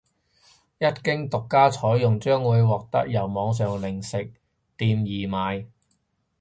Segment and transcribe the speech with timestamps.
[0.79, 4.33] 一經獨家採用將會獲得由網上零食
[4.75, 5.67] 店易買